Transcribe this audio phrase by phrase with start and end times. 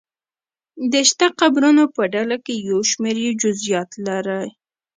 [0.91, 4.43] د شته قبرونو په ډله کې یو شمېر یې جزییات لري.